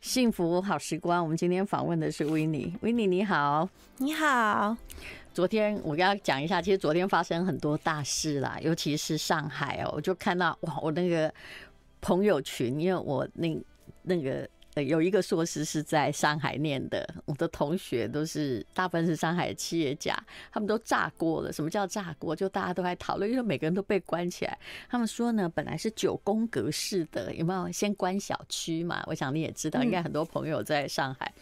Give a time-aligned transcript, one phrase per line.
[0.00, 2.74] 幸福好时光，我们今天访问的是维尼。
[2.80, 3.68] 维尼你好，
[3.98, 4.76] 你好。
[5.34, 11.32] 昨天我跟他讲一下，其实昨天发生很多大事啦，尤其是上海哦，我就看到哇，我那个
[12.00, 13.56] 朋友群，因为我那
[14.02, 14.48] 那个。
[14.76, 20.16] 有一个硕士是在上海念的，我的同学都是大部分是上海企业家，
[20.52, 21.52] 他们都炸锅了。
[21.52, 22.34] 什么叫炸锅？
[22.36, 24.58] 就大家都在讨论，因为每个人都被关起来。
[24.88, 29.02] 他们说呢，本来是九宫格式的，有没有先关小区嘛？
[29.06, 31.32] 我想你也知道，应该很多朋友在上海。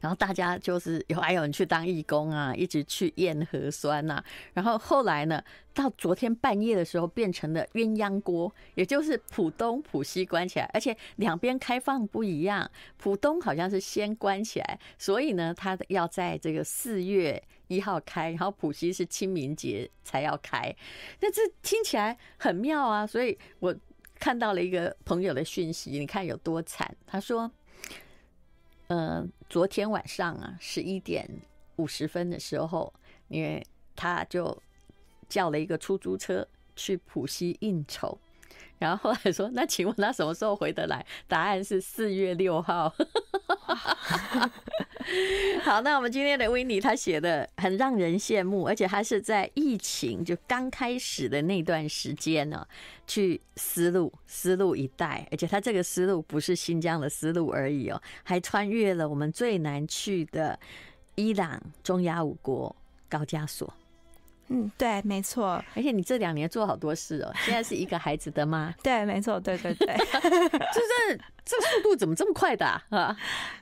[0.00, 4.22] 然后大家就是有还有人去当义工啊，一直去验核酸呐。
[4.52, 12.70] 然后后来呢，到昨天半夜的时候，变成了鸳鸯锅，也就是浦东、浦西关起来，而且两边开放不一样。
[12.96, 20.74] 浦东好像是先关起来，所以呢，他要在这个四月一号开，然后浦西是清明节才要开。
[21.20, 23.06] 那这听起来很妙啊！
[23.06, 23.74] 所以我
[24.18, 26.94] 看到了一个朋友的讯息，你看有多惨？
[27.06, 27.50] 他说。
[28.94, 31.28] 呃，昨天晚上啊，十一点
[31.76, 32.94] 五十分的时候，
[33.26, 33.60] 因为
[33.96, 34.56] 他就
[35.28, 36.46] 叫了一个出租车
[36.76, 38.16] 去浦西应酬，
[38.78, 41.04] 然后后来说，那请问他什么时候回得来？
[41.26, 42.94] 答案是四月六号。
[45.62, 52.66] 好，那我们今天的维尼他写的很让人羡慕，而且他是在疫情就刚开始的那段时间呢，
[53.06, 60.58] 去丝路丝路一带，而且他这个丝路不是新疆的丝路而已哦，还穿越了我们最难去的
[61.14, 62.74] 伊朗中亚五国
[63.08, 63.72] 高加索。
[64.48, 65.64] 嗯，对，没错。
[65.74, 67.32] 而且你这两年做好多事哦。
[67.44, 69.86] 现在是一个孩子的妈， 对，没错，对对对。
[69.96, 73.16] 就是这速度怎么这么快的啊？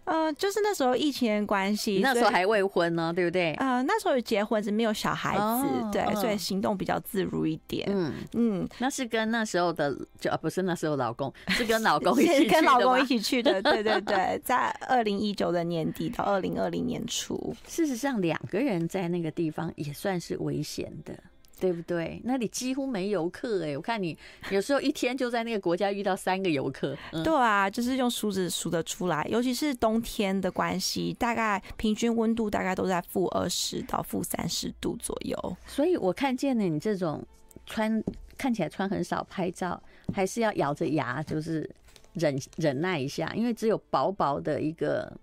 [0.05, 3.53] 呃，就是那时候疫情的关系，那时候还未婚呢，对不对？
[3.55, 7.89] 呃，那时候结婚，是没有小孩子，哦、对，所以行动比较自如一点。
[7.91, 13.61] 嗯嗯，那是跟那时候的就啊，不是那时候老公， 是跟老公一起跟老公一起去的。
[13.63, 20.93] 对对对，在二零一九的年底到二零二零年初，事实上两个人在那个地方也算是危险。
[21.05, 21.15] 的，
[21.63, 22.21] 对不对？
[22.25, 24.19] 那里几乎没游客哎，我看你
[24.51, 26.99] 有时候一天就在那个国家遇到三个游客。
[27.13, 35.57] 嗯、对啊，就是用数字数得出来，尤其是冬天的关系，大概平均温度大概都在负二十到负三十度左右。
[35.65, 37.25] 所以我看见了你这种
[37.65, 38.03] 穿
[38.37, 39.81] 看起来穿很少拍照，
[40.13, 41.71] 还是要咬着牙就是
[42.15, 45.17] 忍忍耐一下，因为只有薄薄的一个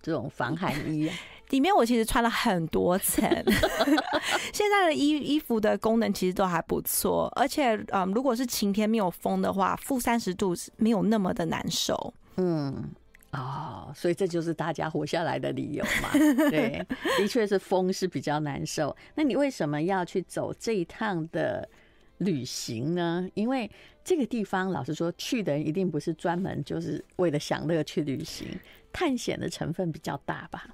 [0.00, 1.10] 这种防寒衣。
[1.52, 3.22] 里面我其实穿了很多层，
[4.54, 12.14] 现在的衣衣服的功能其实都还不错，而且嗯，如果是晴天没有风的话，负三十度没有那么的难受。
[12.36, 12.90] 嗯，
[13.32, 16.10] 哦，所以这就是大家活下来的理由嘛。
[16.48, 16.82] 对，
[17.18, 18.96] 的确是风是比较难受。
[19.14, 21.68] 那你为什么要去走这一趟的
[22.16, 23.28] 旅行呢？
[23.34, 23.70] 因为
[24.02, 28.48] 这个地方，老实说，去的人一定不是专门就是为了享乐去旅行，
[28.90, 30.66] 探险的成分比较大吧。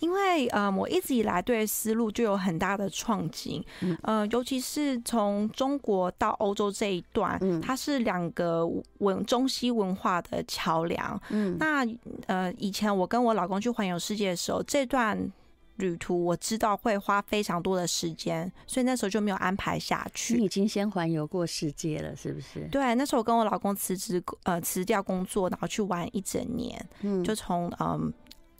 [0.00, 3.64] 因为呃，我一直以来对丝路就有很大的创景，
[4.02, 8.66] 呃，尤其是从中国到欧洲这一段，它是两个
[8.98, 11.20] 文中西文化的桥梁。
[11.30, 11.86] 嗯，那
[12.26, 15.30] 呃，以前我跟我老公去环游世界的时候，这段
[15.76, 20.36] 旅途我知道会花非常多的时间，所以那时候就没有安排下去。
[20.36, 22.68] 你已经先环游过世界了，是不是？
[22.70, 26.88] 对，那时候我跟我老公辞职，呃，辞掉工作，然后去玩一整年。
[27.02, 28.12] 嗯，就从嗯。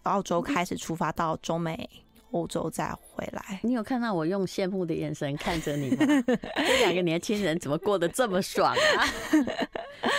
[0.04, 1.88] 澳洲开始出发到中美
[2.32, 6.06] 欧洲再回来，你有看到我用羡慕的眼神看着你吗？
[6.66, 9.04] 这两个年轻人怎么过得这么爽啊？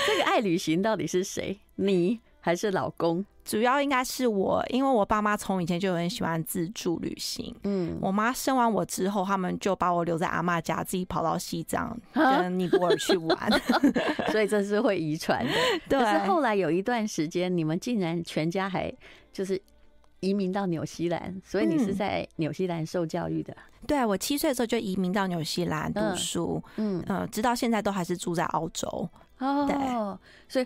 [0.05, 1.57] 这个爱旅行到底是谁？
[1.75, 3.25] 你还是老公？
[3.45, 7.55] 主要应该是我，因为我爸妈从以前就很喜欢自助旅行。
[7.63, 13.61] 嗯，我妈生完我之后，他们就把我留在阿妈家，自己跑到西藏跟尼泊尔去玩，
[14.31, 15.53] 所以这是会遗传的。
[15.87, 18.93] 对，可是后来有一段时间，你们竟然全家还
[19.31, 19.61] 就是。
[20.21, 23.53] 移民到纽西兰，所以你是在纽西兰受教育的。
[23.53, 28.87] 嗯、对，我七岁的时候就移民到纽西兰读书，嗯嗯，直到现在都还是住在澳洲。
[29.39, 29.75] 哦，对，
[30.47, 30.65] 所以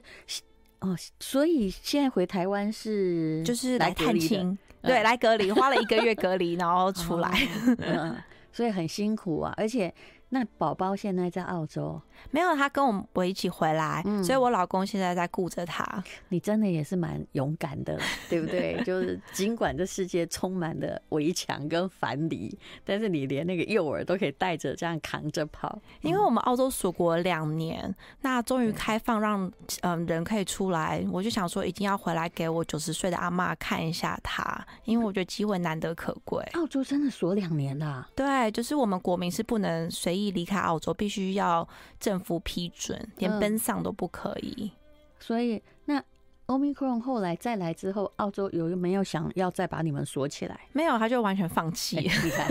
[0.82, 7.32] 哦，所以现在回台湾是就是来探亲，对，来隔离，花了一个月隔离，然后出来，
[7.80, 8.16] 嗯，
[8.52, 9.94] 所以很辛苦啊，而且。
[10.30, 12.02] 那宝宝现在在澳洲，
[12.32, 16.04] 没有他跟我我一起回来，嗯、所以我老公现在在顾着他。
[16.30, 17.98] 你真的也是蛮勇敢的，
[18.30, 18.82] 对不对？
[18.84, 25.80] 就是尽管这世界充满了围墙跟樊篱，但是你连那个幼儿都可以带着这样扛着跑。
[26.02, 29.52] 因为我们澳洲锁国两年，那终于开放让
[29.82, 36.44] 嗯人可以出来，我就想说一定要回来给我九十岁的阿妈看一下他，因为我觉得机会难得可贵。
[36.54, 40.26] 澳洲真的锁两年了，对，就是我们国民是不能随意。
[40.36, 41.66] 离开澳洲必须要
[42.06, 44.72] 政府批准，连奔丧都不可以。
[45.20, 46.00] 所以，那
[46.46, 50.60] Omicron 后来再来之后，澳洲有没有想要再把你们锁起来？
[50.72, 51.98] 没有，他就完全放弃。
[52.24, 52.48] 你看，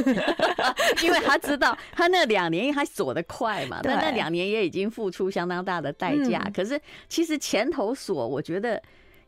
[1.04, 6.42] 因为他知道他那两年，因为他锁得快嘛，但那两年也已经付出相当大的代价。
[6.44, 8.82] 嗯、可是其实前头锁，我觉得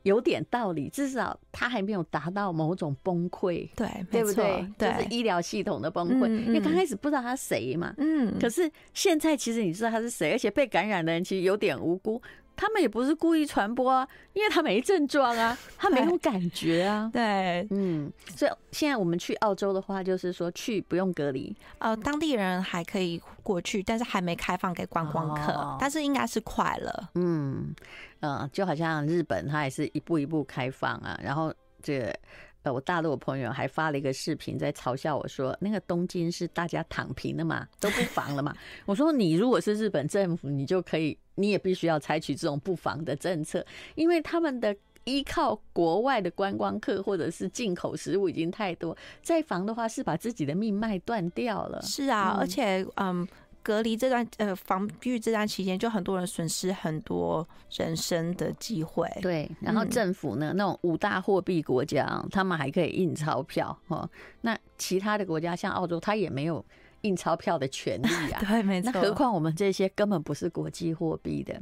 [0.07, 4.65] 有点道理，至少他还没有达到某种崩溃，对，对不对？
[4.79, 6.29] 对，就是医疗系统的崩溃。
[6.47, 12.23] 因为刚开始不知道他谁嘛，嗯，可是现在其实你知道他是谁，而且被感染的人其实有点无辜。
[12.59, 17.11] 他们也不是故意传播啊，因为他没症状啊，他没有感觉啊。
[17.13, 27.11] 对，嗯，所以现在我们去澳洲的话，就是说去不用隔离，呃，当地人还可以过去，但是还没开放给观光客，哦、但是应该是快了。
[27.17, 27.75] 嗯，
[28.21, 31.53] 呃，就好像日本，它也是一步一步开放啊，然后
[31.83, 32.15] 这个。
[32.63, 38.53] 呃，我大陆的朋友还发了一个视频，在嘲笑我说，那个东京是大家躺平了嘛，都不防了嘛。
[38.87, 43.65] 我说，你如果是日本政府，你就可以，你也必须要采取这种不防的政策，
[43.95, 51.81] 因为他们的依靠国外的观光客或者是进口食物已经太多，再防的话是把自己的命脉断掉了。
[51.83, 53.25] 是啊，而且嗯。
[53.67, 59.11] 隔离这段呃防御这段期间，就很多人损失很多人生的机会。
[59.21, 64.09] 对，然后政府呢，嗯、那种五大货币国家，他们还可以印钞票哦。
[64.43, 66.65] 那其他的国家像澳洲，它也没有
[67.01, 68.41] 印钞票的权利啊。
[68.47, 68.93] 对，没错。
[68.95, 71.61] 那何况我们这些根本不是国际货币的。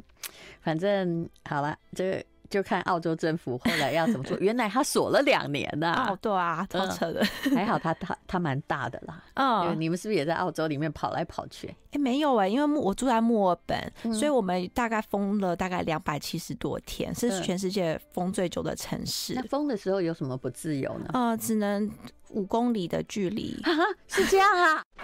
[0.60, 2.24] 反正好了，这个。
[2.54, 4.38] 就看澳洲政府后来要怎么做。
[4.40, 6.10] 原来他锁了两年呐！
[6.10, 7.20] 哦，对啊，超扯的。
[7.52, 9.20] 还好他他他蛮大的啦。
[9.34, 11.66] 嗯，你们是不是也在澳洲里面跑来跑去？
[11.90, 19.34] 哎，没有哎，因为我住在墨尔本，所以我们大概封了大概两百七十多天，是全世界封最久的城市。
[19.34, 21.06] 那封的时候有什么不自由呢？
[21.12, 21.90] 呃，只能
[22.30, 23.60] 五公里的距离。
[24.06, 24.80] 是这样啊。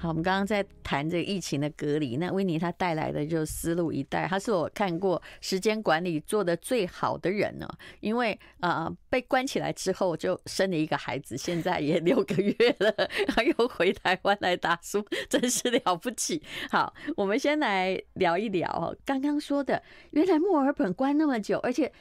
[0.00, 2.16] 好，我们刚刚在谈这个疫情的隔离。
[2.16, 7.68] 那威尼他带来的就是思路一带，他是我看过时间管理做得最好的人呢。
[8.00, 12.94] 因为啊、被关起来之后就生了一个孩子，现在也六个月了，
[13.26, 16.42] 然后又回台湾来打书，真是了不起。
[16.70, 19.82] 好，我们先来聊一聊，刚刚说的，
[20.12, 21.92] 原来墨尔本关那么久，而且。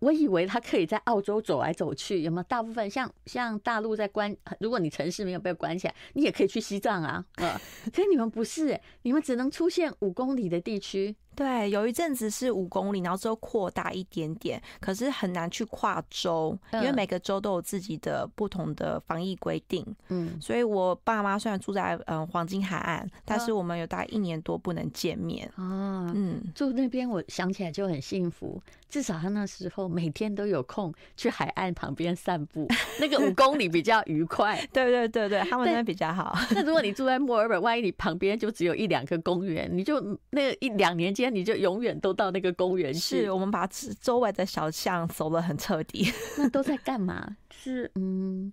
[0.00, 2.42] 我以为他可以在澳洲走来走去，有没有？
[2.44, 7.24] 大部分像像大陆在关，如果你城市没有被关起来，你也可以去西藏啊。
[7.36, 7.60] 呃，
[7.92, 11.16] 可是你们不是，你们只能出现五公里的地区。
[11.36, 19.86] 对，有一阵子是五公里，然后之后扩大一点点，可是很难去跨州，因为每个州都有自己的不同的防疫规定。
[20.08, 25.46] 嗯，所以我爸妈虽然住在嗯黄金海岸，但是我们有大概一年多不能见面。
[25.56, 32.66] 哦，嗯，住那边我想起来就很幸福，至少他那时候每天都有空去海岸旁边散步，
[32.98, 34.56] 那个五公里比较愉快。
[34.72, 36.34] 对对对对，他们那边比较好。
[36.52, 40.00] 那如果你住在墨尔本，万一你旁边就只有一两个公园，你就
[40.30, 41.25] 那个一两年间。
[41.26, 43.00] 那你就永远都到那个公园去。
[43.24, 43.66] 是我们把
[44.00, 46.08] 周围的小巷走得很彻底。
[46.38, 47.36] 那都在干嘛？
[47.50, 48.52] 是嗯。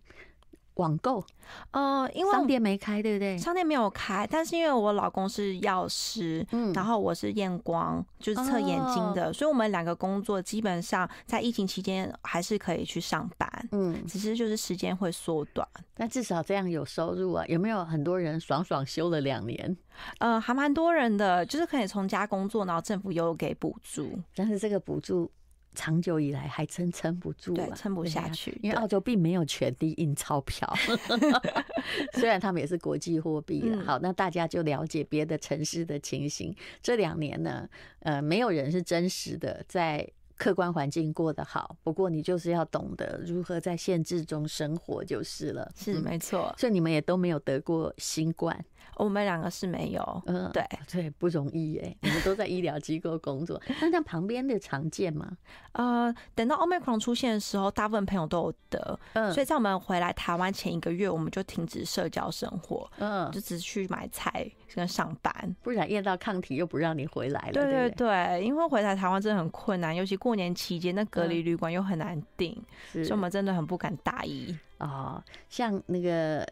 [0.75, 1.23] 网购，
[1.71, 3.37] 呃，因为商店没开，对不对？
[3.37, 17.45] 商店没有开，但是因为我老公是药师，嗯，然后我是验光，就是测眼睛的，哦、所以我们两个工作基本上在疫情期间还是可以去上班，嗯，只是就是时间会缩短，但至少这样有收入啊。
[17.47, 19.77] 有没有很多人爽爽休了两年？
[20.17, 25.29] 呃，还蛮多人的，就是可以从家工作，然后政府又有给补助，但是这个补助。
[25.73, 30.71] 长久以来还真撑不住啊，撑不下去，因为澳洲并没有全力印钞票
[32.13, 33.63] 虽然他们也是国际货币。
[33.85, 36.55] 好，那大家就了解别的城市的情形。
[36.81, 37.67] 这两年呢，
[37.99, 40.07] 呃，没有人是真实的在
[40.43, 41.75] 客观环境过得好。
[41.83, 45.71] 不过你就是要懂得如何在限制中生活就是了。
[45.75, 48.63] 是没错，所以你们也都没有得过新冠。
[48.95, 51.95] 我们两个是没有，嗯，对对，不容易哎。
[52.01, 55.35] 你们都在医疗机构工作，那那旁边的常见吗？
[55.73, 67.53] 呃，等到 Omicron 出现的时候，大部分朋友都有得，嗯，所以在我们回来台湾前一个月，我们就停止社交生活，嗯，就只去买菜跟上班，不然验到抗体又不让你回来了。
[67.53, 72.53] 对对对，因为回来台湾真的很困难，尤其过年期间，那隔离旅馆又很难订，
[72.91, 75.23] 所以我们真的很不敢大意啊。
[75.49, 76.47] 像那个。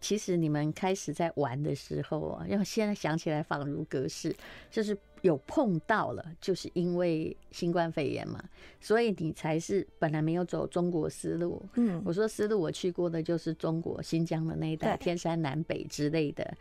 [0.00, 4.34] 其实你们开始在玩的时候啊，因为现在想起来仿如隔世，
[4.68, 8.42] 就是有碰到了，就是因为新冠肺炎嘛，
[8.80, 11.62] 所以你才是本来没有走中国思路。
[11.74, 16.52] 嗯，我说思路我去过的就是中国新疆的那一带，天山南北之类的。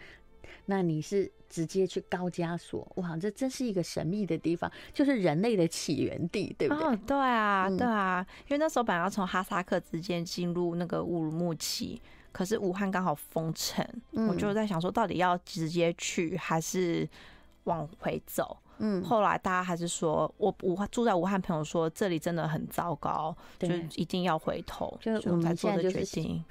[0.66, 6.84] 那你是直接去高加索，哇，这真是一个神秘的地方，就是人类的起源地，对不对？
[6.86, 12.02] 哦，对啊，对啊，因为那时候本来要从哈萨克之间进入那个乌鲁木齐。
[12.34, 17.06] 可是武汉刚好封城，嗯、我就在想说，到底要直接去还是
[17.66, 18.58] 往回走。
[18.78, 24.98] 嗯，后来大家还是说，我武汉住在武汉，朋友说这里真的很糟糕，就一定要回头。
[25.02, 26.42] 就我们现在决定，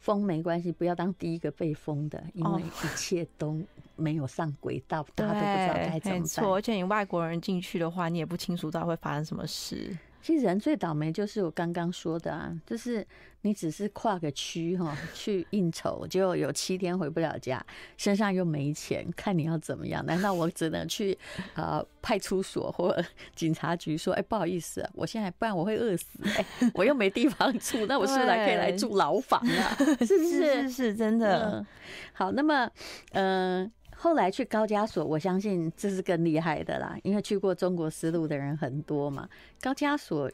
[0.00, 3.60] 封没关系，不要当第一个被封的，因为一切都
[3.96, 6.20] 没有上轨道，大家都不知道该怎么办。
[6.20, 9.96] 没错，而且你外国人进去的话，你也不清楚到底会发生什么事。
[10.22, 13.06] 其实人最倒霉就是我刚刚说的啊，就是
[13.42, 17.64] 你只是跨个区哈去应酬，就有七天回不了家，
[17.96, 20.04] 身上又没钱，看你要怎么样？
[20.04, 21.16] 难道我只能去
[21.54, 22.94] 呃派出所或
[23.34, 29.76] 警察局说，哎，不好意思，我现在不然我会饿死，哎，我又没地方住，那我是来可以来住牢房啊？
[30.04, 30.28] 是不是？
[30.28, 31.50] 是是是，真的。
[31.50, 31.66] 嗯，
[32.12, 32.70] 好，那么
[33.12, 33.62] 嗯。
[33.64, 33.70] 呃
[34.02, 39.28] 后来去高加索，我相信这是更厉害的啦，因为去过中国丝路的人很多嘛。
[39.60, 40.30] 高加索。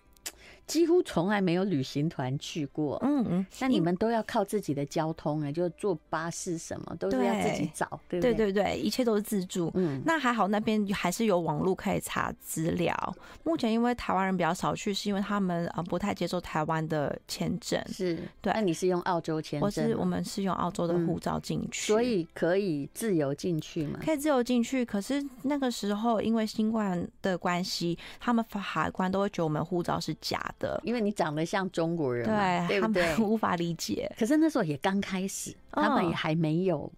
[0.66, 9.70] 几乎从来没有旅行团去过，嗯嗯，那你们都要靠自己的交通哎，就坐巴士什么都是要自己找，对对对对，一切都是自助。
[9.74, 13.16] 嗯，那还好，那边还是有网络可以查资料。
[13.44, 17.80] 目前因为台湾人比较少去，是因为他们啊不太接受台湾的签证。
[17.88, 18.52] 是，对。
[18.52, 19.66] 那你是用澳洲签证？
[19.66, 24.00] 我是我们是用澳洲的护照进去，所以可以自由进去吗？
[24.04, 33.02] 可以自由进去，可是那个时候因为新冠的关系，他们海关都会觉得我们护照是假的，因为你长得像中国人嘛，对，对不对？
[33.14, 34.10] 他 们无法理解。
[34.18, 36.90] 可是那时候也刚开始，他们也还没有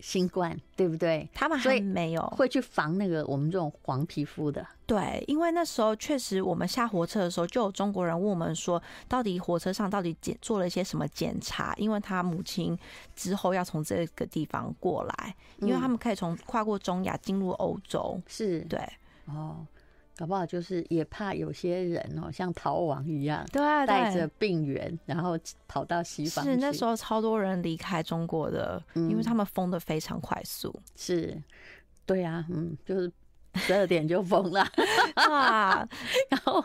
[0.00, 1.28] 新冠，哦、对不对？
[1.32, 4.66] 他们还没有会去防那个我们这种黄皮肤的。
[4.86, 11.72] 对，因为那时候确实我们下火车的时候，就有中国人问我们说，到底火车上到底检做了一些什么检查？
[11.78, 12.78] 因为他母亲
[13.16, 18.20] 之后要从这个地方过来，因为他们可以从跨过中亚进入欧洲。
[18.26, 18.78] 是对
[19.26, 19.66] 哦。
[20.16, 26.44] 搞不好就是也怕有些人哦，像逃亡一样，对，带着病源，然后跑到西方。
[26.44, 30.74] 是那时候超多人离开中国的，嗯，因为他们封的非常快速。
[30.94, 31.36] 是，
[32.06, 33.10] 对啊，嗯，就是
[33.54, 34.64] 十二点就封了
[35.16, 35.88] 啊。
[36.28, 36.64] 然后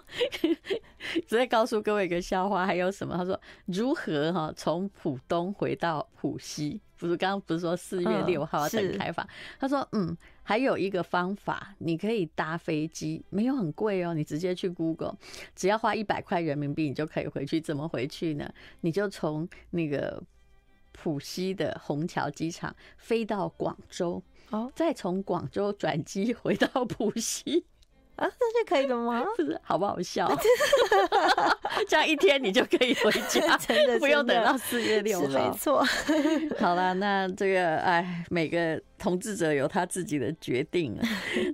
[1.28, 3.18] 直接告诉各位一个笑话，还有什么？
[3.18, 6.80] 他说如何哈从浦东回到浦西？
[7.00, 9.28] 不是刚刚不是说四月六号要等开放？
[9.60, 10.16] 他说嗯。
[10.42, 14.16] 还有一个方法，你可以搭飞机，没有很贵哦。
[14.16, 15.16] 你直接去 Google，
[15.56, 17.62] 只要花一百块人民币，你就可以回去。
[17.62, 18.52] 怎么回去呢？
[18.82, 20.20] 你就从那个
[20.92, 27.64] 浦西的虹桥机场飞到广州，哦，再从广州转机回到浦西。
[28.20, 29.26] 啊，这是可以的吗？
[29.38, 30.30] 不是，好不好笑？
[31.88, 35.28] 这样一天你就可以回家， 真的，不用等到四月六号。
[35.28, 35.84] 没错。
[36.60, 40.98] 好了，那这个哎，每个统治者有他自己的决定。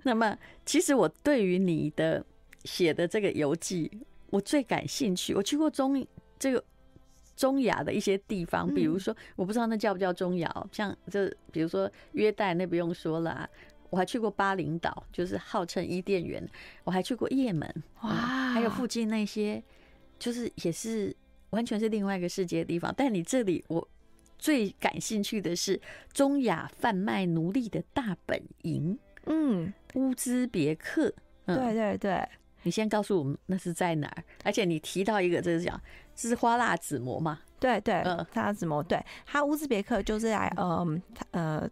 [0.03, 2.25] 那么，其实我对于你的
[2.63, 3.91] 写的这个游记，
[4.31, 5.33] 我最感兴趣。
[5.35, 6.05] 我去过中
[6.39, 6.63] 这个
[7.35, 13.47] 中亚的一些地方，比如说，我不知道那叫不叫中亚，像这比如说约旦，那不用说了。
[13.89, 16.45] 我还去过巴林岛，就是号称伊甸园。
[16.83, 19.63] 我还去过也门，哇，还有附近那些，
[20.19, 21.15] 就是也是
[21.51, 22.93] 完全是另外一个世界的地方。
[22.97, 23.87] 但你这里，我
[24.37, 25.79] 最感兴趣的是
[26.11, 31.13] 中亚贩卖奴隶的大本营，嗯，乌兹别克。
[31.45, 32.27] 对对对，
[32.63, 34.23] 你先告诉我们那是在哪儿？
[34.43, 35.79] 而且你提到一个，就是讲
[36.15, 37.39] 这是花剌子模嘛？
[37.59, 41.01] 对对，嗯，花剌子模，对，它乌兹别克就是在嗯，
[41.31, 41.69] 呃。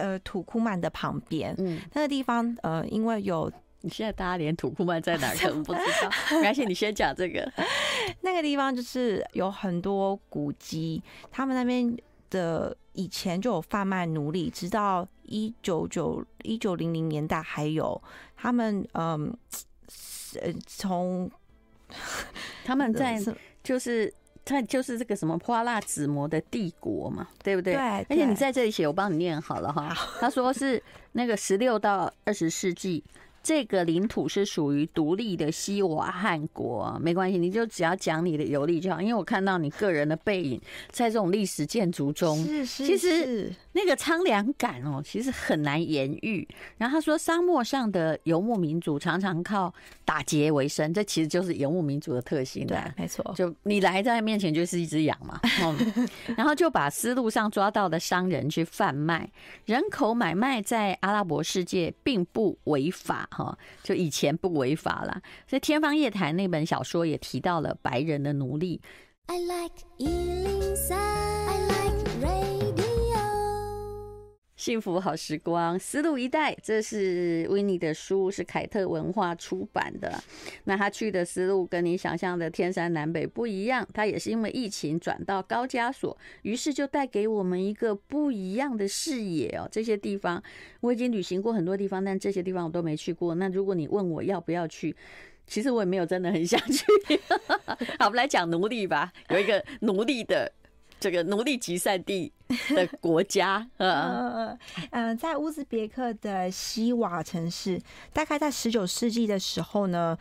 [0.00, 3.50] 呃，土库曼的旁边，嗯，那个地方，呃，因为有，
[3.80, 7.50] 你现在大家连土库曼在哪儿 可能不知道，没关系，你先讲这个。
[8.22, 11.96] 那个地方就是有很多古迹，他们那边
[12.30, 18.00] 的以前就有贩卖奴隶，直到一九九一九零零年代还有
[18.36, 19.36] 他们，嗯，
[20.40, 21.30] 呃，从
[22.64, 23.20] 他们在
[23.62, 24.12] 就是。
[24.46, 27.74] 他就是这个什么花剌子模的帝国嘛，对不对？
[27.74, 27.80] 对。
[27.82, 29.94] 而且你在这里写，我帮你念好了哈。
[30.18, 33.04] 他说是那个十六到二十世纪。
[33.42, 39.00] 这个领土是属于独立的西瓦汗国，没关系，你就只要讲你的游历就好。
[39.00, 40.60] 因为我看到你个人的背影
[40.90, 46.48] 在这种历史建筑中，是是，其实那个苍凉感哦，其实很难言喻。
[46.78, 52.66] 然后他说，沙漠上的游牧民族常常靠打劫为生，这其实就是游牧民族的特性。
[52.66, 53.34] 对，没错。
[53.36, 59.30] 就你来在面前就是一只羊嘛，嗯， 然后就把丝路上抓到的商人去贩卖，
[59.66, 63.28] 人口买卖在阿拉伯世界并不违法。
[63.30, 68.80] 哈，就以前不违法啦，所以《天方夜谭》那本小说也提到了白人的奴隶。
[69.26, 71.85] I like 103, I like radio。
[74.66, 80.20] 幸福好时光，丝路一带，这是维尼的书，是凯特文化出版的。
[80.64, 89.68] 那他去的丝路跟你想象的天山南北不一样，他也是因为疫情转到高加索，于是就带给我们一个不一样的视野哦。
[89.70, 90.42] 这些地方
[90.80, 93.36] 我已经旅行过很多地方，但这些地方我都没去过。
[93.36, 94.96] 那如果你问我要不要去，
[95.46, 96.84] 其实我也没有真的很想去。
[98.00, 100.52] 好，我们来讲奴隶吧，有一个奴隶的。
[100.98, 102.32] 这个奴隶集散地
[102.70, 104.58] 的国家， 嗯
[104.90, 107.80] 嗯，在乌兹别克的西瓦城市，
[108.12, 110.16] 大概在十九世纪的时候呢，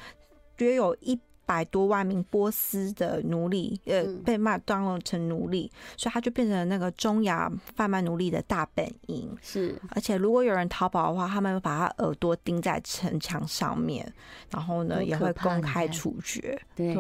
[0.58, 1.20] 约有一。
[1.46, 9.36] 百多万名波斯的奴隶，呃，被卖当成奴隶，所以他就变成了那个中亚贩卖奴隶的大本营。
[9.42, 14.12] 是，而且如果有人逃跑的话，他们会把他耳朵钉在城墙上面，
[14.50, 16.60] 然后呢，也会公开处决。
[16.76, 16.96] 对，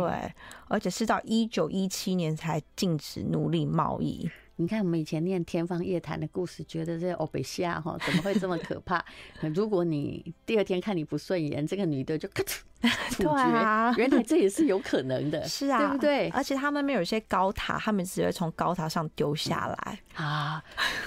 [0.67, 4.29] 而且是到一九一七年才禁止奴隶贸易。
[4.57, 9.03] 你看，我们以前念《天方夜谭》的故事，觉得这欧北西亚哈怎么会这么可怕？
[9.53, 12.59] 如果你第二天看你不顺眼，这个女的就咔嚓
[13.11, 13.29] 处决。
[13.29, 16.29] 啊、原来这也是有可能的， 是啊，对不对？
[16.29, 20.63] 而且他们那边有一些高塔，他们只会从高塔上丢下来、嗯、啊。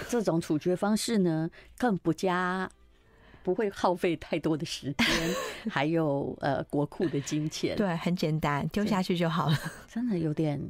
[0.08, 2.68] 这种处决方式呢，更不加
[3.42, 5.06] 不会耗费太多的时间，
[5.70, 7.76] 还有呃国库的金钱。
[7.76, 9.58] 对，很简单，丢下去就好了。
[9.92, 10.61] 真的有点。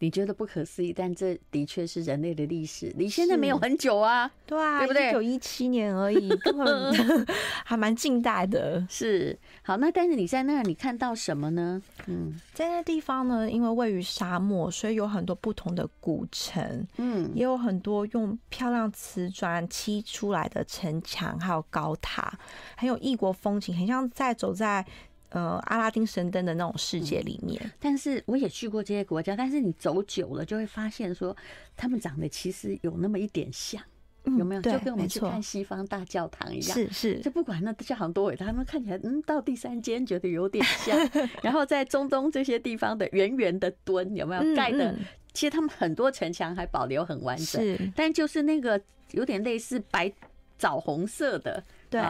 [0.00, 5.08] 你觉得不可思议，但这的确是人类的历史，离现在没有很久啊， 对啊，对不对？
[5.08, 6.92] 一九一七年而已，根本
[7.64, 8.84] 还蛮近代的。
[8.88, 11.80] 是，好，那但是你在那儿，你看到什么呢？
[12.06, 22.32] 嗯，在那地方呢，因为位于沙漠，所以有很多不同的古城，嗯，也有很多用漂亮瓷砖砌出来的城墙，还有高塔，
[22.74, 24.86] 很有异国风情，很像在走在。
[25.30, 31.36] 呃，阿拉丁神灯的那种世界里面，嗯，但是我也去过这些国家，但是你走久了就会发现说，
[31.76, 33.80] 他们长得其实有那么一点像，
[34.24, 34.60] 有没有？
[34.60, 37.20] 就跟我们去看西方大教堂一样，是是。
[37.20, 40.98] 就不管那教堂多伟大，他们看起来，嗯，到第三间觉得有点像。
[41.42, 44.94] 然后在中东这些地方的圆圆的墩，有没有盖的？
[45.32, 48.80] 其实他们很多城墙还保留很完整，但就是那个
[49.12, 50.12] 有点类似白
[50.58, 52.02] 枣红色的，对。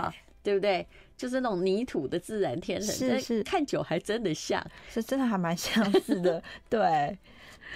[0.43, 0.87] 对不对？
[1.21, 6.43] 就是那种泥土的自然天成，是是，看久还真的像，是真的还蛮相似的。
[6.71, 7.19] 对，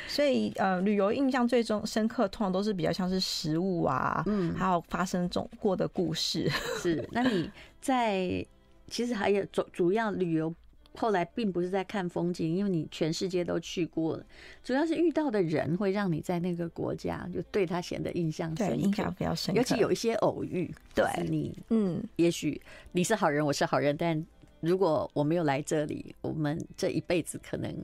[0.08, 6.50] 所以呃，旅游印象最终深刻，通常都是比较像是食物啊，嗯，还有发生中过的故事。
[6.80, 7.50] 是，那你
[7.82, 8.42] 在
[8.88, 10.54] 其实还有主主要旅游。
[10.96, 14.24] 后来并不是在看风景，因为你全世界都去过了，
[14.62, 19.60] 主要是遇到的人会让你在那个国家就对他显得印象深刻，印象比较深刻。
[19.60, 22.60] 尤其有一些偶遇，对你，嗯，也许
[22.92, 24.24] 你是好人，我是好人，但
[24.60, 27.74] 如果我没有来这里，我们这一辈子可能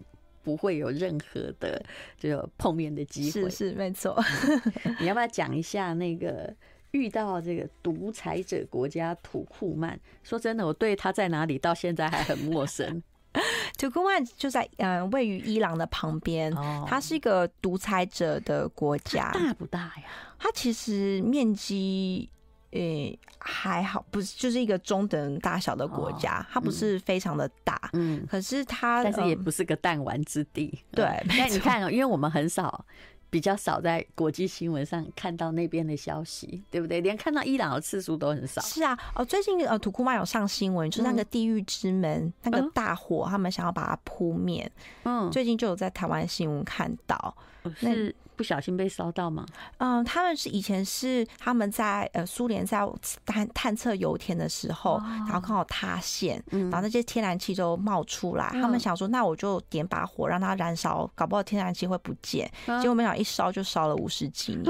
[0.44, 1.84] 不会有任何的
[2.16, 3.50] 就碰面的机会。
[3.50, 4.14] 是是没错，
[4.84, 6.54] 嗯，你要不要讲一下那个？
[6.92, 13.02] 遇到这个独裁者国家土库曼， 说真的，我对他在哪里到现在还很陌生。
[13.78, 16.52] 土库曼就在嗯位于伊朗的旁边，
[16.86, 19.30] 它是一个独裁者的国家。
[19.32, 20.04] 大不大呀？
[20.38, 22.28] 它其实面积
[22.72, 27.90] 诶还好，不是就是一个中等大小的国家，它不是非常的大。
[27.92, 30.76] 嗯，可是它但是也不是个弹丸之地。
[30.90, 31.04] 对，
[31.38, 32.84] 那你看，因为我们很少。
[33.30, 37.00] 比较少在国际新闻上看到那边的消息，对不对？
[37.00, 38.60] 连看到伊朗的次数都很少。
[38.60, 44.70] 是啊，哦，最近呃，土库曼有上新闻，就是那个地狱之门、嗯、那个大火，他们想要把它扑灭。
[45.04, 47.34] 嗯，最近就有在台湾新闻看到。
[47.76, 49.44] 是不小心被烧到吗？
[49.78, 52.80] 嗯，他们是以前是他们在呃苏联在
[53.26, 58.48] 探探测油田的时候，然后刚好塌陷，然后那些天然气就冒出来。
[58.52, 62.50] 他们想说，那我就点把火让它燃烧，搞不好天然气会不见。
[62.80, 64.64] 结果没想到一烧就烧了五十几年，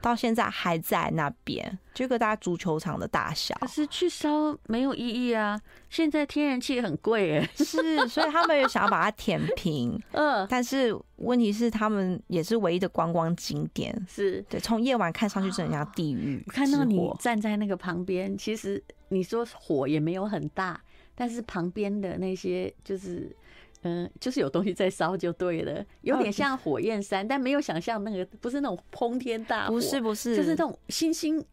[0.00, 3.52] 到现在还在那边，就个大家足球场的大小。
[3.60, 5.60] 可是去烧没有意义啊！
[5.90, 10.00] 现在天然气很贵哎， 是，所以他们也想要把它填平。
[10.12, 16.40] 嗯，但是问题是他们也是唯一的观光景点，是对，从夜晚看上去是很像地狱。
[16.46, 20.80] 看到你站在那个旁边，其实你说火也没有很大，
[21.16, 23.34] 但是旁边的那些就是，
[23.82, 31.44] 嗯，就是有东西在烧就对了，有点像火焰山，但没有想象那个不是那种轰天大火，不是不是，就是那种星星。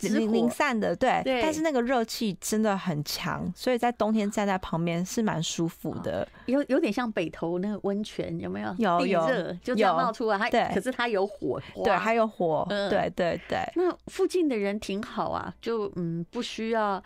[0.00, 8.74] 零零散的，对，对，但是那个热气真的很强，所以在冬天站在旁边是蛮舒服的，有有点像北投那个温泉，有没有？
[8.78, 13.58] 有有，就这样冒出来，它对，可是它有火，对，还有火，对对对。
[13.76, 17.02] 那附近的人挺好啊，就嗯不需要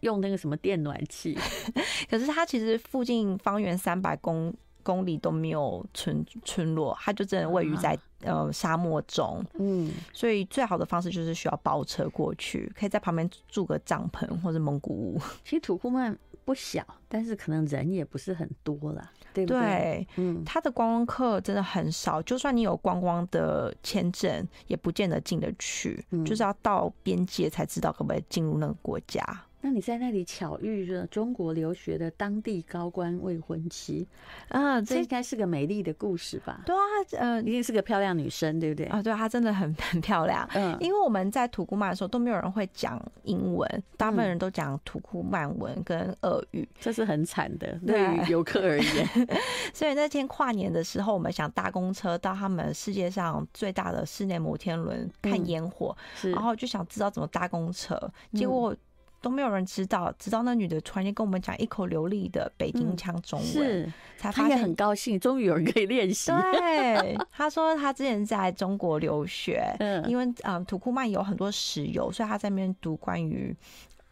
[0.00, 1.38] 用那个什么电暖气，
[2.10, 7.92] 可是它其实附近方圆三百公公里都没有村村落，它就真的位于在、
[8.24, 9.44] 啊、呃沙漠中。
[9.54, 15.20] 嗯，所以最好的方式就是需要包车过去，可以在旁边住个帐篷或者蒙古屋。
[15.44, 19.60] 其实土库曼不小，但是可能人也不是很多了，对不对？
[19.60, 29.22] 对，嗯，它的观光客真的很少，就算你有观光的签证，也不见得进得去，嗯、就是要到边界才知道可不可以进入那个国家。
[29.62, 34.06] 那你在那里巧遇了中国留学的当地高官未婚妻
[34.48, 36.62] 啊，这应该是个美丽的故事吧？
[36.64, 36.80] 对啊，
[37.18, 38.86] 呃，一定是个漂亮女生，对不对？
[38.86, 40.48] 啊，对，她真的很 很漂亮。
[40.54, 49.08] 嗯，因为我们在土库曼的时候都没有人会讲英文，大部分人都讲土库曼文跟俄语，这是很惨的，对于游客而言。
[49.74, 57.98] 所以那天跨年的时候，我们想搭公车到他们世界上最大的室内摩天轮看烟火，嗯，然后就想知道怎么搭公车，
[58.32, 58.74] 结果。
[59.22, 66.32] 都没有人知道，直到那女的突然间跟我们讲一口流利的北京腔中文，嗯、是才发现她也很高兴，终于有人可以练习。
[66.52, 73.54] 对， 她说她之前在中国留学，嗯，因为嗯、呃、土库曼有很多石油，所以她在那边读关于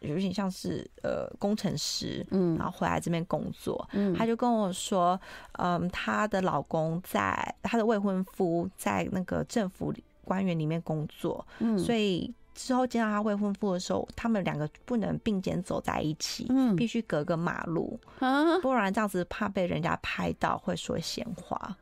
[0.01, 5.19] 有点像是呃工程师，嗯，然后回来这边工作，嗯，她就跟我说，
[5.53, 9.91] 嗯，她的老公在她的未婚夫在那个政府
[10.23, 12.31] 官员里面工作，嗯，所以。
[12.59, 21.77] 之后见到他未婚夫的时候，他们两个不能并肩走在一起，嗯，必须隔个马路，啊，不然这样子怕被人家拍到会说闲话。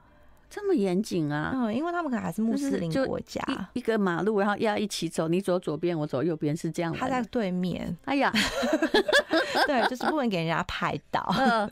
[0.49, 1.51] 这么严谨啊？
[1.53, 6.97] 嗯，因为他们可能还是穆斯林国家，一,一个马路，然后要一起走，你走左边，我走右边，是这样的。
[6.99, 8.31] 他在对面，哎呀，
[9.67, 11.25] 对，就是不能给人家拍到。
[11.37, 11.69] 嗯，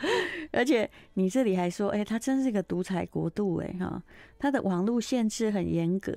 [0.52, 4.02] 而且你这里还说，哎，他真是个独裁国度，哎哈，
[4.38, 6.14] 他的网络限制很严格。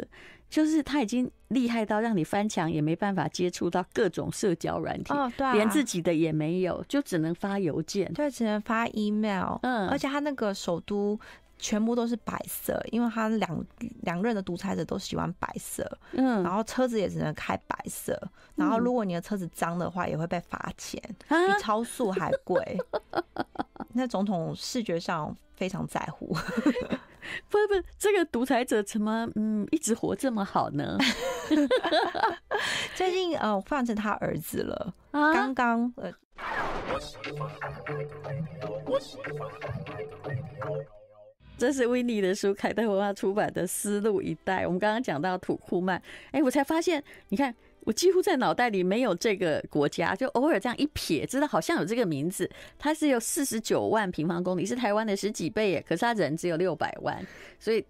[0.50, 9.58] 就是他已经厉害到让你翻墙也没办法接触到各种社交软体，哦，对啊，连自己的也没有，就只能发邮件，对，只能发 email。
[9.62, 11.18] 嗯，而且他那个首都
[11.62, 13.66] 全部都是白色，因为他两
[14.02, 15.90] 两任的独裁者都喜欢白色。
[16.14, 18.20] 嗯，然后车子也只能开白色，
[18.56, 22.78] 然后如果你的车子脏的话，也会被罚钱，比超速还贵。
[23.94, 26.36] 那总统视觉上非常在乎。
[27.48, 30.98] 不是不是，这个独裁者怎么嗯一直活这么好呢？
[32.96, 36.12] 最近呃换成他儿子了，刚刚呃，
[41.62, 44.64] 这是维尼的书，凯特文化出版的《丝路一带》。
[44.66, 47.54] 我们刚刚讲到土库曼，哎，我才发现，你看。
[47.84, 52.48] 我几乎在脑袋里没有这个国家，就偶尔这样一瞥，知道好像有这个名字。
[52.78, 55.84] 它是有四十九万平方公里，是台湾的十几倍耶。
[55.88, 57.26] 可是它人只有六百万，
[57.58, 57.84] 所以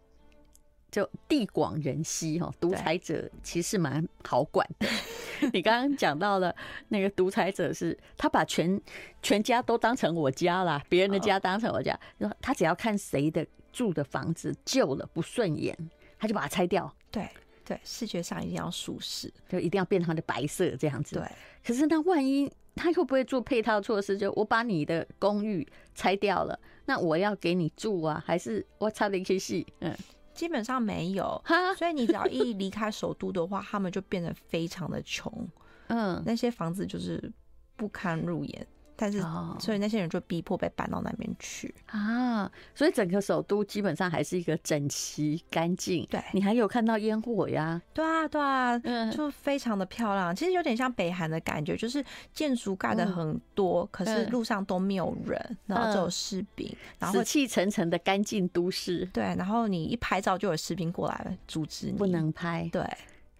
[0.92, 2.52] 就地广人稀哈。
[2.60, 4.88] 独裁者其实蛮好管的。
[5.54, 6.56] 你刚刚讲到了
[6.90, 8.80] 那个独裁者是，他把全
[9.22, 11.98] 全家都当成我家啦，别人的家当成我家。
[12.42, 15.76] 他只要看谁的住的房子旧了不顺眼，
[16.20, 16.94] 他就把它拆掉。
[17.10, 17.28] 对。
[17.64, 21.16] 对，视觉上一定要舒适，就一定要变成的白色这样子。
[21.16, 21.26] 对，
[21.64, 24.18] 可是那万一他会不会做配套措施？
[24.18, 28.22] 就我把你的公寓拆掉了，那我要给你住啊？
[28.26, 29.66] 还是我差的一些戏？
[29.80, 29.96] 嗯，
[30.42, 31.40] 基本上没有。
[31.78, 35.32] 所以你只要一离开首都的话，他们就变得非常的穷。
[35.90, 37.32] 嗯，那些房子就是
[37.76, 38.68] 不堪入眼。
[38.96, 39.22] 但是，
[39.60, 42.31] 所以那些人就逼迫被搬到那边去啊。
[42.74, 46.06] 所以整个首都基本上还是一个整齐干净。
[46.10, 47.82] 对，你还有看到烟火呀？
[47.94, 50.36] 对啊，对啊，嗯，就非常的漂亮。
[50.36, 59.06] 其实有点像北韩的感觉，就是建筑盖的很多，可是路上都没有人，然后只有士兵，然后死气沉沉的干净都市。
[59.14, 62.70] 对，然后你一拍照就有士兵过来阻止你，不能拍。
[62.72, 62.86] 对，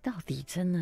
[0.02, 0.80] 到底真的。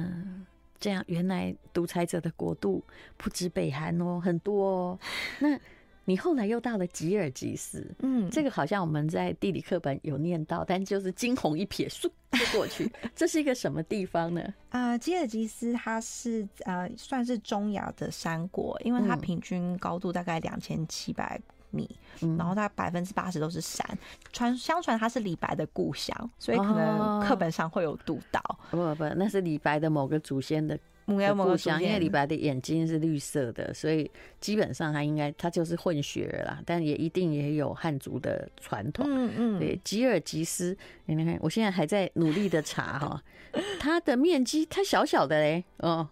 [0.80, 2.82] 这样，原来独裁者的国度
[3.18, 5.00] 不止北韩哦，很多哦。
[5.40, 5.60] 那
[6.10, 12.92] 你后来又到了吉尔吉斯，嗯，这个好像我们在地理课本有念到，但就是惊鸿一瞥，嗖就过去。
[13.16, 14.42] 这是一个什么地方呢？
[14.70, 21.40] 啊、呃，吉尔吉斯它是呃算是中亚的山国，因为它平均高度大概两千七百。
[21.72, 21.88] 米，
[22.36, 23.88] 然后它百分之八十都是山，
[24.34, 28.42] 传相传它是李白的故乡，所以可能课本上会有读到。
[28.72, 30.76] 不不，那是李白的某个祖先的
[31.18, 39.06] 故乡，因为李白的眼睛是绿色的，所以基本上他应该他就是混血了啦，但也一定也有汉族的传统。
[39.08, 43.24] 嗯嗯，对，吉尔吉斯，你看，我现在还在努力的查哈，
[43.80, 46.08] 它的面积它小小的嘞，哦，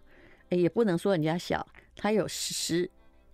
[0.50, 2.90] 也不能说人家小，它有十。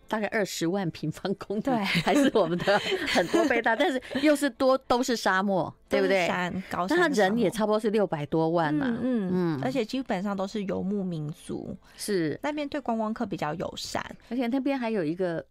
[0.08, 6.28] 大概二十万平方公里，对， 还是我们的 很多倍大，但是又是多都是沙漠，对不对？
[6.28, 12.40] 山高山，那他人也差不多是六百多万嘛，嗯嗯，嗯，而且基本上都是游牧民族，是。
[12.44, 15.44] 那边对观光客比较友善，而且那边还有一个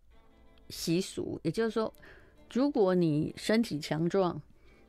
[0.69, 1.93] 习俗，也就是说，
[2.53, 4.41] 如果你身体强壮。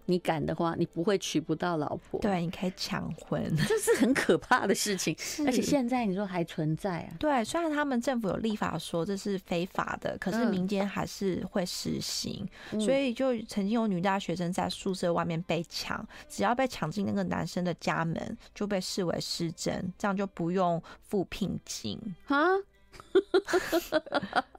[0.06, 2.20] 你敢的话，你不会娶不到老婆。
[2.20, 5.16] 对，你可以抢婚， 这是很可怕的事情。
[5.46, 7.14] 而且现在你说还存在啊？
[7.20, 12.48] 对，虽然他们政府有立法说这是非法的，可是民间还是会实行。
[12.72, 22.48] 嗯、所以就曾经有女大学生在宿舍外面被抢，只要被抢进那个男生的家门，就被视为失真，这样就不用付聘金啊。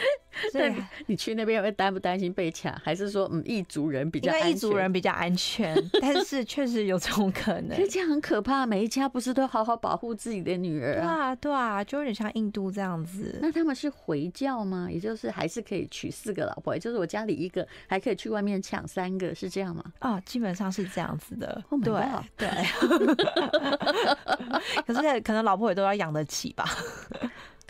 [0.52, 0.74] 对，
[1.06, 2.72] 你去那边会担不担心被抢？
[2.82, 4.50] 还是说，嗯，异族人比较安全？
[4.50, 7.76] 异族人比较安全， 但是确实有这种可能。
[7.88, 11.34] 这样很可怕，每一家不是都好好保护自己的女儿啊？
[11.36, 13.38] 对啊，对啊，就有点像印度这样子。
[13.42, 14.88] 那他们是回教吗？
[14.90, 16.74] 也就是还是可以娶四个老婆？
[16.74, 19.84] 也就是我家里一个，还可以去外面抢三个，是这样吗？
[19.98, 21.62] 啊，基本上是这样子的。
[21.68, 21.92] Oh、对
[22.36, 22.48] 对。
[24.86, 26.64] 可是可能老婆也都要养得起吧？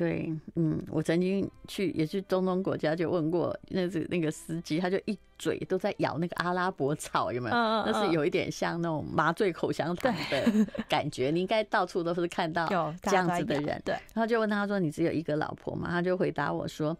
[0.00, 7.54] 对，嗯，我曾经去也去中东国家，就问过那是那个司机，他就一嘴都在咬那个阿拉伯草，有没有？
[7.54, 11.30] 那是有一点像那种麻醉口香糖的 感觉。
[11.30, 12.66] 你应该到处都是看到
[13.02, 13.78] 这样子的人。
[13.84, 16.96] 对，然后就问他说：“你只有一个老婆吗？”他就回答我说：“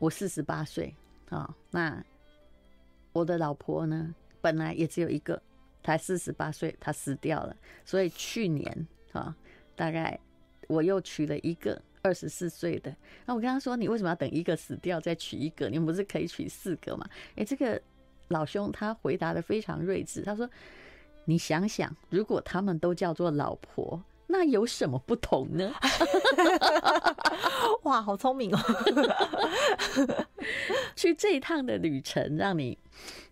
[0.00, 0.94] 我四十八岁
[1.28, 2.02] 啊，那
[3.12, 5.38] 我的老婆呢，本来也只有一个，
[5.84, 9.36] 才四十八岁，她死掉了，所以去年啊，
[9.74, 10.18] 大概
[10.66, 15.68] 我又娶了一个。”二十四岁的，那我跟他说：“你为什么要等一个死掉再娶一个？
[15.68, 17.82] 你们不是可以娶四个吗？”哎，这个
[18.28, 20.48] 老兄他回答的非常睿智，他说
[21.26, 25.74] ：“你想想，如果他们都叫做老婆，那有什么不同呢？”
[27.82, 28.58] 哇，好聪明哦！
[30.94, 32.78] 去这一趟的旅程，让你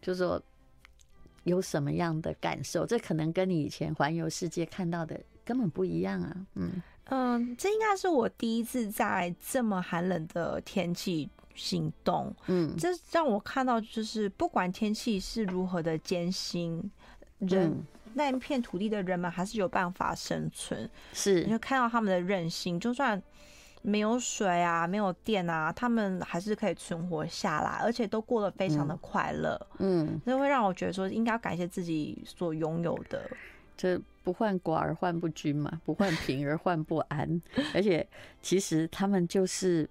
[0.02, 0.42] 就是说
[1.44, 2.84] 有什么样的感受？
[2.84, 6.36] 这可能跟你以前环游世界看到的根本不一样啊！
[6.54, 6.82] 嗯。
[7.06, 12.34] 嗯，这应该是我第一次在这么寒冷的天气行动。
[12.46, 16.90] 嗯，这让我看到，就是不管天气是如何的艰辛，
[17.38, 20.88] 人、嗯、那一片土地的人们还是有办法生存。
[21.12, 23.22] 是，你就看到他们的韧性，就算
[23.82, 29.60] 没有水啊，没有电啊，他们还是可以存活下来，而且都过得非常的快乐。
[29.78, 33.30] 嗯，那会让我觉得说，应该要感谢自己所拥有的。
[33.76, 37.40] 这不患寡而患不均嘛，不患贫而患不安。
[37.72, 38.04] 而且
[38.42, 39.88] 其实他们就是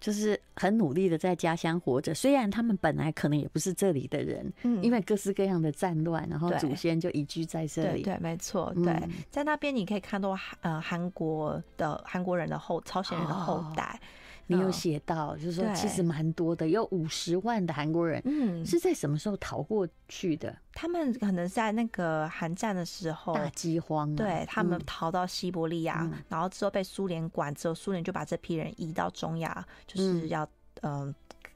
[0.00, 2.12] 就是很努力的在家乡活着。
[2.12, 8.02] 虽然他们本来可能也不是这里的人，嗯，因为各式各样的战乱，然后祖先就移居在这里。
[8.02, 13.98] 对，对，没错，对，在那边你可以看到呃韩国的韩国人的后朝鲜人的后代。
[14.48, 20.56] 你有写到，就是说其实蛮多的，有五十万的韩国人，嗯，是在什么时候逃过去的？
[20.72, 30.48] 他们可能在那个韩战的时候，大饥荒，对，他们逃到西伯利亚，然后之后被苏联管，之后苏联就把这批人移到中亚，就是要
[30.80, 31.14] 嗯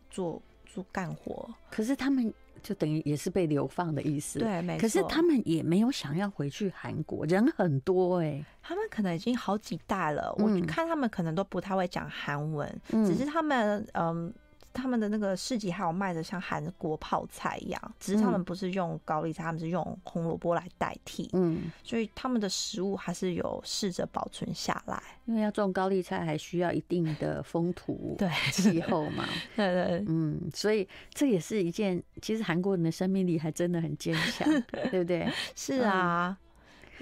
[0.09, 1.53] 做做干活。
[1.71, 2.33] 可是他们。
[2.63, 4.81] 就等于也是被流放的意思，对，没错。
[4.81, 10.35] 可是他们也没有想要回去韩国，人很多哎、欸，他们可能已经好几代了。
[10.39, 14.33] 我看他们可能都不太会讲韩文，嗯、只是他们嗯。
[14.73, 21.29] 他们的那个市集还有卖的像韩国泡菜一样，只是他们不是用高丽菜，他们是用红萝卜来代替。
[21.33, 25.03] 嗯，所以他们的食物还是有试着保存下来。
[25.27, 29.25] 因为要种高丽菜，还需要一定的风土 对气候嘛。
[29.57, 34.49] 对，对对，嗯，所以这也是一件，其实韩国人的生命力还真的很坚强，
[34.91, 35.31] 对不对？
[35.55, 36.37] 是啊。
[36.41, 36.49] 嗯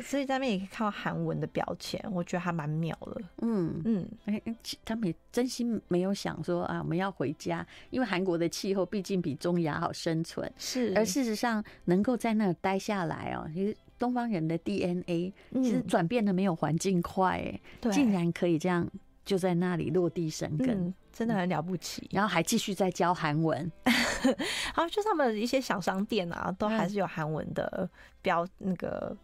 [0.02, 3.20] 所以在那边也可以看到韩文的标签，我觉得还蛮妙的。
[3.42, 4.42] 嗯嗯，哎，
[4.84, 10.50] 他们也真心没有想说啊，我们要回家，因为韩国的气候毕竟比中亚好生存。
[10.56, 17.60] 是，而事实上能够在那儿待下来哦，其实东方人的 DNA 其实转变的没有环境快，哎，
[17.90, 18.88] 竟然可以这样
[19.24, 22.08] 就在那里落地生根，真的很了不起。
[22.10, 27.88] 然后还继续在教韩文， 然后，就他们的一些小商店啊，都还是有韩文的
[28.22, 29.16] 标那个。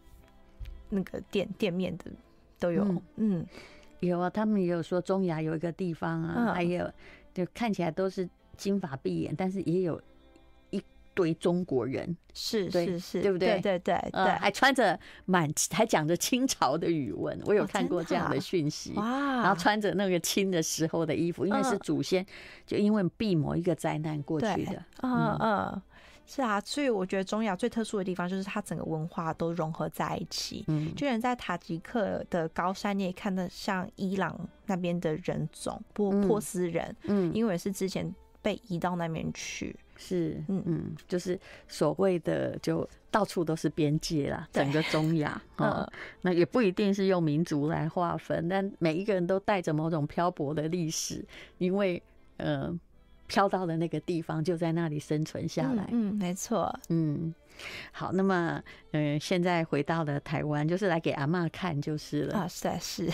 [0.89, 2.05] 那个店店面的
[2.59, 3.45] 都有，嗯，嗯。
[3.99, 6.87] 有啊，他们也有说中亚有一个地方啊，嗯、还有
[7.33, 9.99] 就看起来都是金发碧眼，但是也有
[10.69, 10.79] 一
[11.15, 13.59] 堆中国人，是是是，对不对？
[13.59, 22.23] 对对对还穿着满还讲着清朝的语文，我有看过这样的讯息，哇、哦，然后穿着那个清的时候的衣服，因为是祖先
[22.67, 25.35] 就因为避某一个灾难过去的，嗯。
[25.39, 25.81] 嗯。
[26.27, 30.65] 嗯是啊，所以我觉得中亚最特殊的地方就是它整个文化都融合在一起。
[30.67, 36.93] 嗯，就连在塔吉克的高山，你也看得像伊朗那边的人种波波斯人。
[37.03, 39.73] 嗯，因为是之前被移到那边去。
[39.95, 45.89] 是，嗯嗯，就是所谓的就到处都是边界啦，整个中亚啊，
[46.21, 51.25] 那也不一定是用民族来划分，但每一个人都带着某种漂泊的历史，
[51.57, 52.03] 因为，
[52.35, 52.79] 嗯、呃。
[53.27, 55.83] 飘到了那个地方，就在那里生存下来。
[55.91, 56.73] 嗯，嗯，没错。
[56.89, 57.33] 嗯，
[57.91, 58.61] 好，那么，
[58.91, 62.39] 嗯、呃，现在回到了台湾，就是来给阿妈看就是了。
[62.39, 63.07] 啊，是啊是。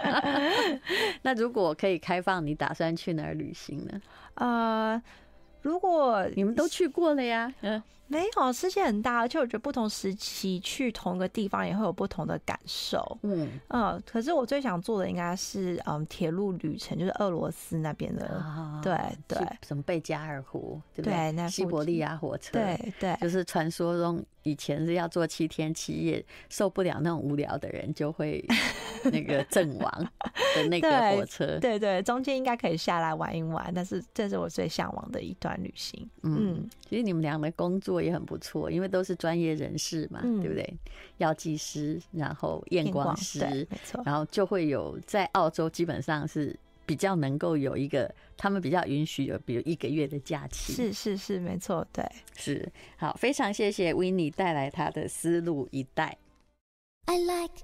[1.22, 4.00] 那如果可以开放，你打算去哪儿旅行呢？
[4.34, 5.02] 呃，
[5.62, 7.82] 如果你们都去过了呀，嗯。
[8.08, 13.18] 没有，世界很大，而且我觉得不同时期去同一个地方也会有不同的感受。
[13.22, 18.26] 嗯嗯，可是我最想做的应该是嗯铁路旅程，就是俄罗斯那边的。
[18.38, 18.96] 哦、对
[19.28, 21.14] 对，什么贝加尔湖，对不对？
[21.14, 28.42] 对，那西伯利亚火车，对对，就是传说中以前是要坐七天七夜，受不了那种无聊的人就会
[29.12, 30.10] 那个阵亡
[30.56, 31.44] 的那个火车。
[31.58, 36.08] 对对，对，中间应该可以下来玩一玩，但是这是我最向往的一段旅行。
[36.22, 37.97] 嗯，嗯其实你们俩的工作。
[38.00, 40.74] 也很不错，因为都是专业人士嘛，嗯、对不对？
[41.18, 46.56] 药剂师，然后验光师，没错，然后就会有在澳洲基本上是
[46.86, 50.72] 比较能够有一个，他们比较允许有，比如一个月的假期。
[50.72, 52.04] 是是是，没错，对，
[52.36, 56.16] 是好，非常谢谢 Winnie 带来他的思路一带。
[57.06, 57.54] I like